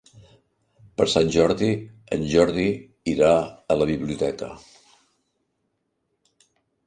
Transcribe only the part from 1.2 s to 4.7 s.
Jordi en Jordi irà a la biblioteca.